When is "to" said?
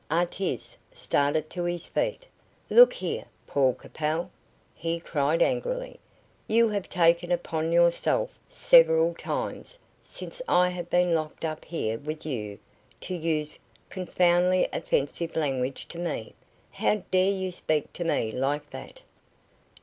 1.51-1.63, 13.01-13.13, 15.89-15.99, 17.93-18.03